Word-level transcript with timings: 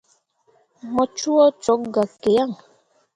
Me 0.93 1.03
coo 1.17 1.43
cok 1.63 1.81
gah 1.93 2.11
ke 2.21 2.29
yan. 2.35 2.51